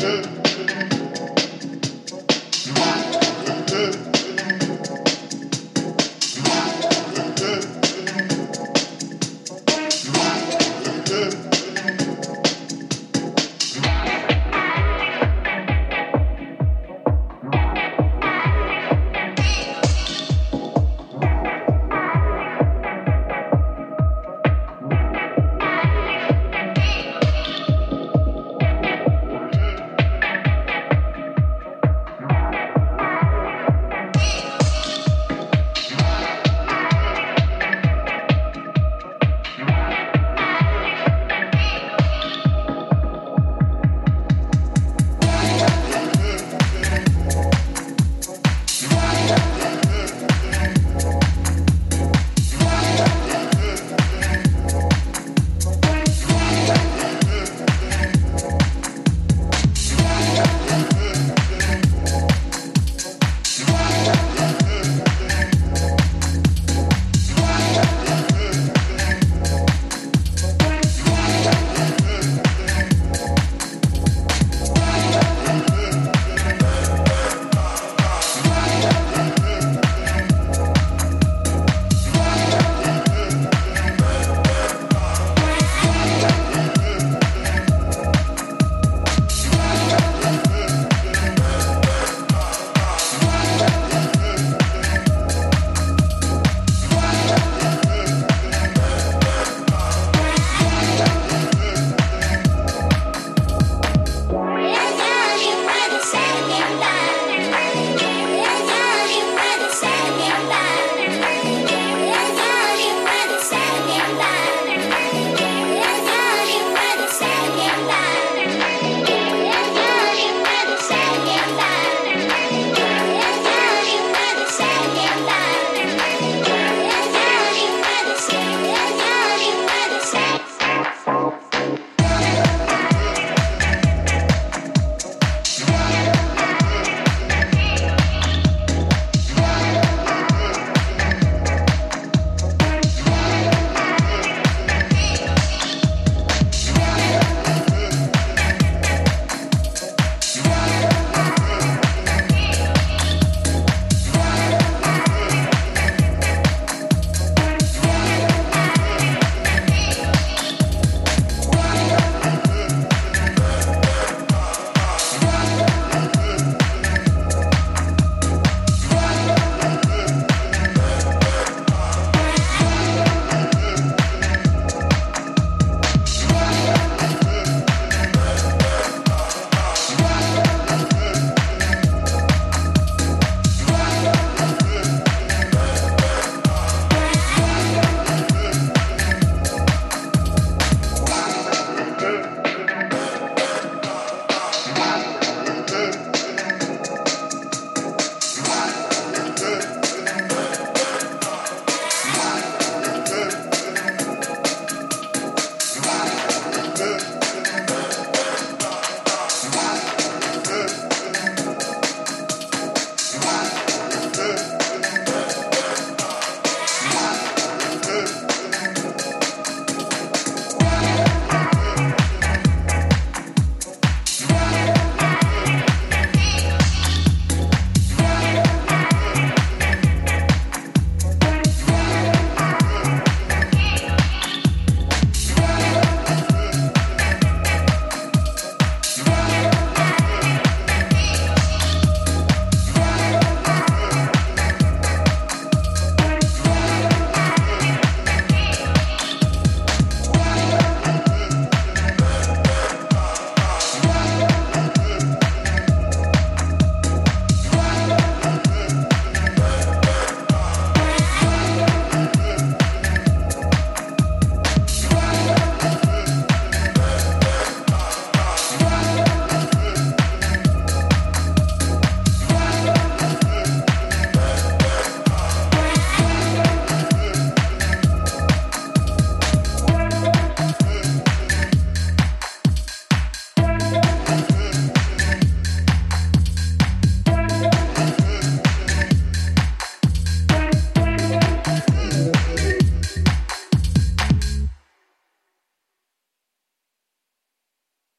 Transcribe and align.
Good. 0.00 0.39